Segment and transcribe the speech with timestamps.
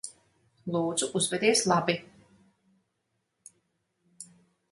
[0.75, 1.95] Lūdzu, uzvedies labi.